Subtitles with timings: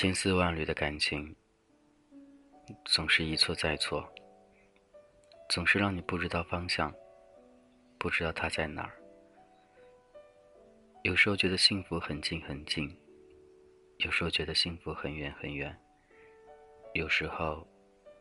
[0.00, 1.34] 千丝万缕的感情，
[2.84, 4.08] 总是一错再错，
[5.48, 6.94] 总是让你不知道方向，
[7.98, 8.92] 不知道他在哪儿。
[11.02, 12.96] 有时候觉得幸福很近很近，
[13.96, 15.76] 有时候觉得幸福很远很远。
[16.94, 17.66] 有时候，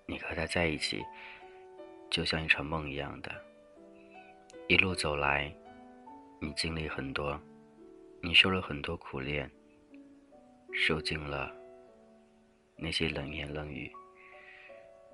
[0.08, 1.06] 你和他在一起，
[2.10, 3.32] 就像一场梦一样的。
[4.68, 5.56] 一路走来，
[6.42, 7.40] 你经历很多，
[8.20, 9.48] 你受了很多苦练，
[10.74, 11.56] 受尽了
[12.78, 13.92] 那些冷言冷语。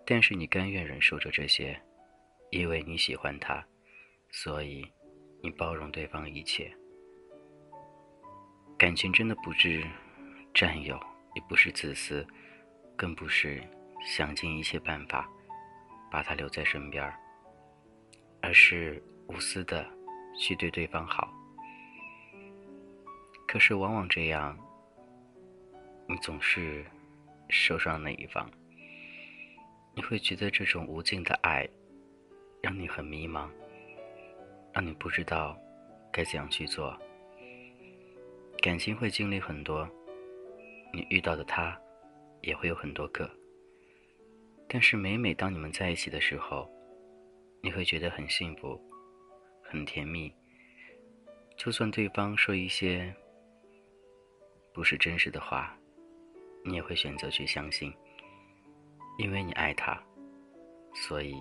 [0.06, 1.82] 但是你甘愿忍受着这些，
[2.52, 3.66] 因为你喜欢他，
[4.30, 4.86] 所以
[5.42, 6.72] 你包容对方一切。
[8.78, 9.82] 感情真的不是
[10.54, 11.00] 占有，
[11.36, 12.28] 也不是自私，
[12.98, 13.64] 更不是
[14.06, 15.30] 想尽一切办法
[16.12, 17.12] 把他留在身边
[18.42, 19.90] 而是无私的
[20.38, 21.32] 去对对方好。
[23.48, 24.58] 可是往往这样，
[26.10, 26.86] 你总是
[27.50, 28.50] 受伤那一方，
[29.96, 31.68] 你会觉得这种无尽的爱
[32.62, 33.50] 让你很迷茫，
[34.74, 35.58] 让你不知道
[36.12, 36.98] 该怎样去做。
[38.62, 39.88] 感情会经历很多，
[40.94, 41.78] 你遇到的他，
[42.42, 43.30] 也会有很多个。
[44.68, 46.68] 但是每每当你们在一起的时候，
[47.62, 48.80] 你会觉得很幸福，
[49.62, 50.34] 很甜蜜。
[51.56, 53.14] 就算对方说一些
[54.74, 55.78] 不是真实的话，
[56.66, 57.94] 你也会选择去相信，
[59.18, 60.02] 因为你爱他，
[60.94, 61.36] 所以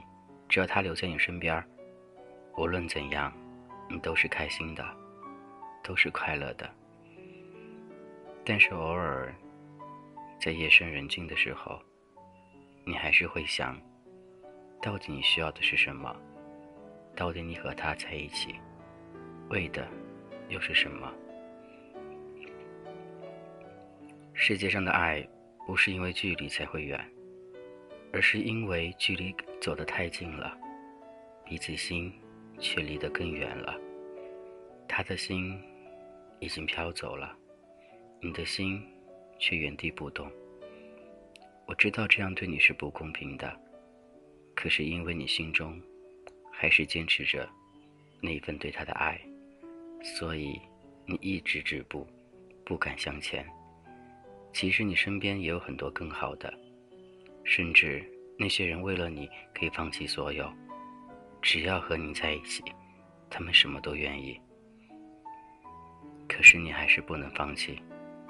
[0.48, 1.64] 只要他留在你身边，
[2.56, 3.32] 无论怎样，
[3.88, 4.84] 你都是开心的，
[5.82, 6.68] 都是快乐的。
[8.44, 9.32] 但是偶尔，
[10.40, 11.80] 在夜深人静的时候，
[12.84, 13.80] 你还是会想，
[14.80, 16.14] 到底你需要的是什么？
[17.14, 18.56] 到底你和他在一起，
[19.50, 19.86] 为的
[20.48, 21.12] 又是什么？
[24.34, 25.26] 世界上的爱，
[25.66, 26.98] 不是因为距离才会远，
[28.12, 30.58] 而是因为距离走得太近了，
[31.44, 32.12] 彼此心
[32.58, 33.78] 却离得更远了。
[34.88, 35.60] 他的心
[36.40, 37.36] 已经飘走了。
[38.20, 38.82] 你的心
[39.38, 40.30] 却原地不动。
[41.66, 43.52] 我知道这样对你是不公平的，
[44.54, 45.80] 可是因为你心中
[46.52, 47.48] 还是坚持着
[48.20, 49.20] 那份对他的爱，
[50.02, 50.60] 所以
[51.06, 52.06] 你一直止步，
[52.64, 53.46] 不敢向前。
[54.52, 56.52] 其实你身边也有很多更好的，
[57.44, 58.04] 甚至
[58.38, 60.50] 那些人为了你可以放弃所有，
[61.40, 62.62] 只要和你在一起，
[63.30, 64.40] 他们什么都愿意。
[66.28, 67.80] 可是你还是不能放弃。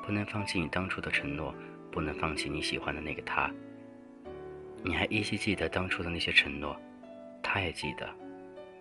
[0.05, 1.55] 不能放弃你当初的承诺，
[1.93, 3.49] 不能放弃你喜欢的那个他。
[4.83, 6.77] 你还依稀记得当初的那些承诺，
[7.41, 8.13] 他也记得，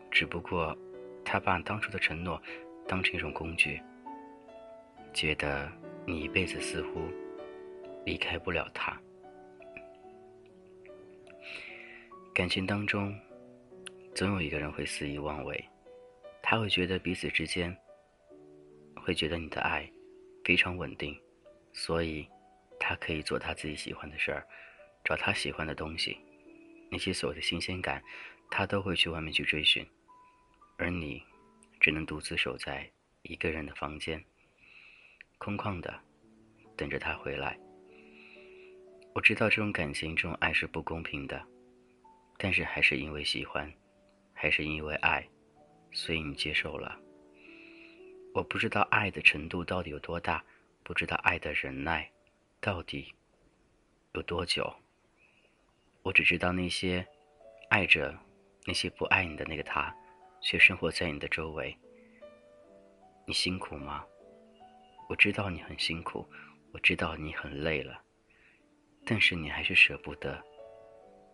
[0.10, 0.76] 只不过
[1.24, 2.42] 他把当初的承诺
[2.88, 3.80] 当成一种工具，
[5.14, 5.72] 觉得
[6.08, 7.04] 你一辈子似乎
[8.06, 9.00] 离开不了他。
[12.34, 13.18] 感情当中，
[14.14, 15.64] 总有一个人会肆意妄为，
[16.42, 17.76] 他会觉得彼此之间，
[18.96, 19.90] 会觉得你的爱。
[20.44, 21.16] 非常稳定，
[21.72, 22.28] 所以
[22.80, 24.44] 他可以做他自己喜欢的事儿，
[25.04, 26.18] 找他喜欢的东西，
[26.90, 28.04] 那些所谓的新鲜感，
[28.50, 29.88] 他都会去外面去追寻，
[30.78, 31.24] 而你
[31.80, 32.90] 只能独自守在
[33.22, 34.22] 一个人的房间，
[35.38, 35.94] 空旷的
[36.76, 37.56] 等着他回来。
[39.14, 41.42] 我知道这种感情、这种爱是不公平的，
[42.38, 43.72] 但是还是因为喜欢，
[44.34, 45.28] 还是因为爱，
[45.92, 46.98] 所以你接受了。
[48.34, 50.42] 我不知道爱的程度到底有多大，
[50.84, 52.10] 不知道爱的忍耐
[52.62, 53.14] 到底
[54.14, 54.74] 有多久。
[56.04, 57.06] 我只知道那些
[57.70, 58.18] 爱着
[58.66, 59.94] 那些不爱你的那个他，
[60.42, 61.78] 却生活在你的周围。
[63.28, 64.06] 你辛苦吗？
[65.10, 66.26] 我知道你很辛苦，
[66.72, 68.02] 我知道你很累了，
[69.06, 70.42] 但是你还是舍不得，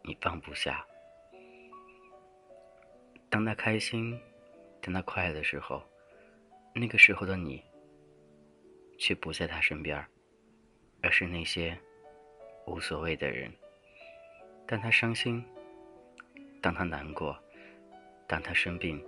[0.04, 0.86] 你放不下。
[3.30, 4.19] 当他开心，
[4.81, 5.81] 当他快乐的时候。
[6.80, 7.64] 那个时候的你，
[9.00, 10.06] 却不在他身边，
[11.02, 11.75] 而是那些
[12.68, 13.52] 无所谓的人。
[14.68, 15.44] 当他伤心，
[16.62, 17.36] 当他难过，
[18.28, 19.04] 当他生病，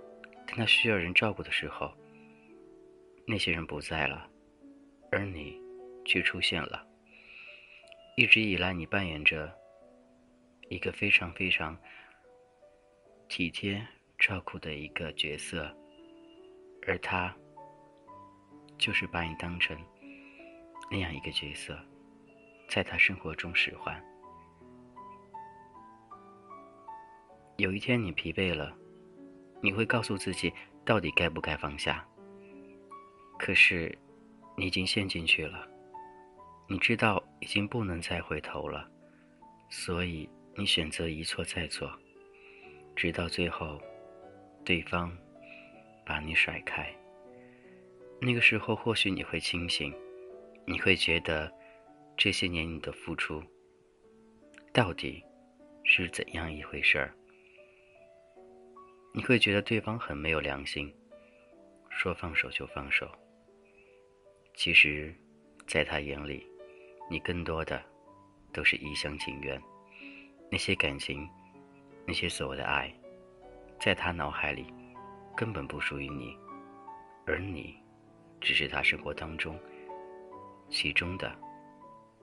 [0.48, 1.92] 当他需要人照顾的时候，
[3.24, 4.28] 那些人不在了，
[5.12, 5.56] 而你
[6.04, 6.84] 却出现了。
[8.16, 9.52] 一直以来，你扮演着
[10.68, 11.76] 一个非常非常
[13.28, 13.86] 体贴、
[14.18, 15.74] 照顾的一个角色，
[16.86, 17.34] 而他。
[18.78, 19.76] 就是把你当成
[20.90, 21.78] 那样一个角色，
[22.66, 24.02] 在他生活中使唤。
[27.58, 28.74] 有一天你疲惫了，
[29.62, 30.50] 你会告诉自己
[30.82, 32.02] 到底该不该放下。
[33.38, 33.94] 可是
[34.56, 35.68] 你已经陷进去了，
[36.66, 38.88] 你知道已经不能再回头了，
[39.70, 41.90] 所以你选择一错再错，
[42.94, 43.80] 直到最后，
[44.64, 45.16] 对方
[46.04, 46.94] 把你甩开。
[48.20, 49.94] 那个时候，或许你会清醒，
[50.66, 51.50] 你会觉得
[52.16, 53.42] 这些年你的付出
[54.72, 55.24] 到底
[55.84, 57.14] 是怎样一回事儿？
[59.14, 60.94] 你会觉得对方很没有良心，
[61.88, 63.10] 说放手就放手。
[64.54, 65.14] 其实，
[65.66, 66.46] 在他眼里，
[67.10, 67.82] 你更多的
[68.52, 69.60] 都是一厢情愿。
[70.48, 71.28] 那些感情，
[72.06, 72.92] 那些所谓的爱，
[73.80, 74.72] 在他脑海里
[75.36, 76.36] 根本不属于你，
[77.26, 77.76] 而你
[78.40, 79.58] 只是他生活当中
[80.68, 81.36] 其中的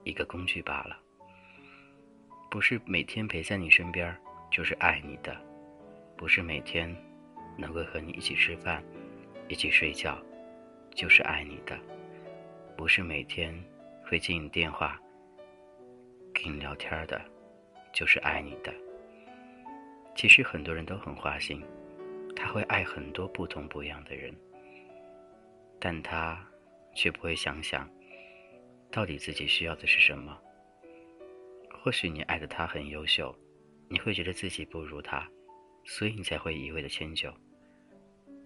[0.04, 0.98] 一个工具罢了。
[2.50, 4.16] 不是每天陪在你身边
[4.50, 5.36] 就是爱你的，
[6.16, 6.94] 不是每天
[7.58, 8.82] 能够和你一起吃饭、
[9.48, 10.18] 一起睡觉
[10.94, 11.78] 就是爱你的。
[12.76, 13.52] 不是每天
[14.08, 14.98] 会接你电话、
[16.32, 17.20] 跟你聊天的，
[17.92, 18.72] 就是爱你的。
[20.16, 21.62] 其实很多人都很花心，
[22.34, 24.34] 他会爱很多不同不一样的人，
[25.78, 26.42] 但他
[26.94, 27.86] 却不会想想，
[28.90, 30.40] 到底自己需要的是什么。
[31.70, 33.36] 或许你爱的他很优秀，
[33.90, 35.28] 你会觉得自己不如他，
[35.84, 37.30] 所以你才会一味的迁就。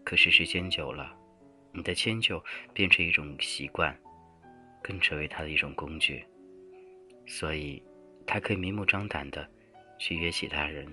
[0.04, 1.16] 可是时间久了，
[1.72, 2.44] 你的迁就
[2.74, 3.96] 变成一种习惯。
[4.82, 6.24] 更成为他的一种工具，
[7.26, 7.82] 所以，
[8.26, 9.48] 他可以明目张胆的
[9.98, 10.86] 去约其他人，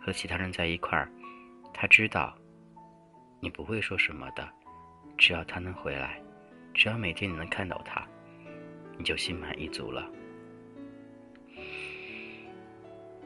[0.00, 1.10] 和其他人在一块儿。
[1.74, 2.36] 他知道，
[3.40, 4.48] 你不会说什么的，
[5.18, 6.22] 只要他能回来，
[6.72, 8.06] 只要每天你能看到他，
[8.96, 10.10] 你就心满意足了。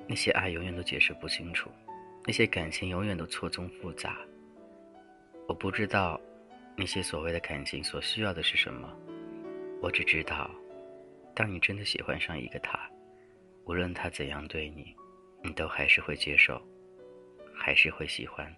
[0.08, 1.70] 那些爱永远都解释不清楚，
[2.26, 4.18] 那些感情永远都错综复杂。
[5.46, 6.20] 我不知道，
[6.76, 8.92] 那些所谓的感情所需要的是什么。
[9.82, 10.50] 我只知道，
[11.34, 12.78] 当你真的喜欢上一个他，
[13.64, 14.94] 无论他怎样对你，
[15.42, 16.60] 你都还是会接受，
[17.54, 18.54] 还是会喜欢。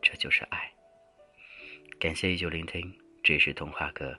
[0.00, 0.72] 这就是爱。
[2.00, 2.90] 感谢依旧聆听，
[3.22, 4.18] 这是童话哥。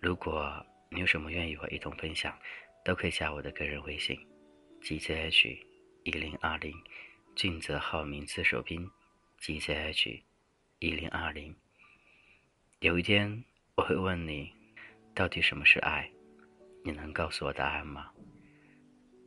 [0.00, 2.38] 如果你有什么愿意我一同分享，
[2.84, 4.16] 都可以加我的个人微信
[4.82, 5.58] ：gzh
[6.04, 6.72] 一零二零，
[7.34, 8.88] 俊泽浩名字手拼
[9.40, 10.22] ：gzh
[10.78, 11.54] 一零二零。
[12.78, 13.44] 有一天
[13.74, 14.57] 我会问你。
[15.18, 16.08] 到底什么是爱？
[16.84, 18.08] 你能告诉我答案吗？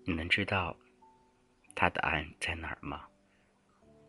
[0.05, 0.73] 你能知道
[1.75, 3.05] 他的爱在哪儿吗？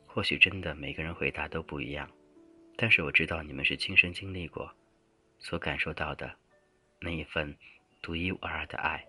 [0.06, 2.08] 或许真的每个人回答都不一样，
[2.76, 4.72] 但是我知道你们是亲身经历过，
[5.40, 6.32] 所感受到的
[7.00, 7.52] 那一份
[8.00, 9.04] 独一无二的爱。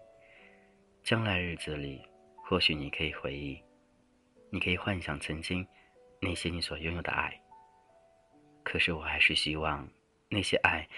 [1.03, 2.01] 将来日子里，
[2.37, 3.61] 或许你可以回忆，
[4.49, 5.63] 你可以幻想曾经
[6.19, 7.39] 那些你所拥有的爱。
[8.63, 9.87] 可是我还是希望
[10.27, 10.89] 那些爱。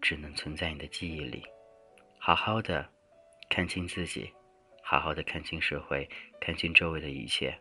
[0.00, 1.44] 只能存在你的记忆里，
[2.18, 2.88] 好好的
[3.50, 4.32] 看清自己，
[4.82, 6.08] 好好的看清社会，
[6.40, 7.58] 看清周围的一切，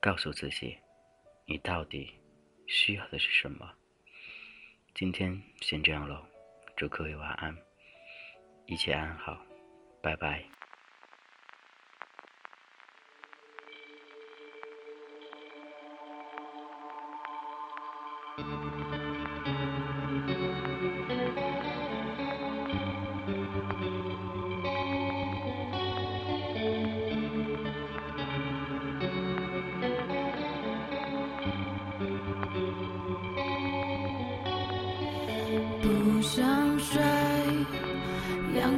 [0.00, 0.76] 告诉自己，
[1.46, 2.12] 你到底
[2.66, 3.72] 需要的是什么。
[4.94, 6.24] 今天先这样喽，
[6.76, 7.56] 祝各位晚安，
[8.66, 9.40] 一切安好，
[10.02, 10.59] 拜拜。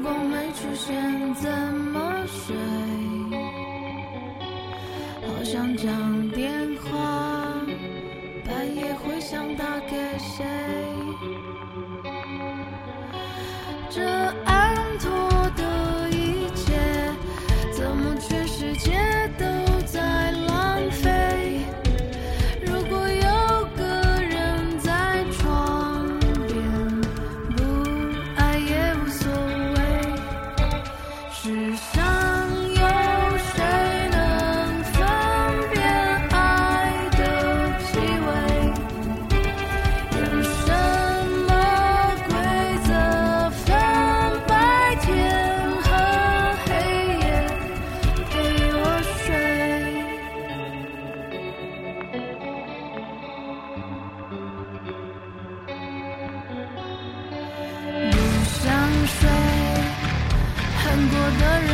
[0.02, 1.48] 光没出现，怎
[1.92, 2.56] 么睡？
[5.24, 7.54] 好想讲电话，
[8.44, 10.44] 半夜会想打给谁？
[61.42, 61.71] 做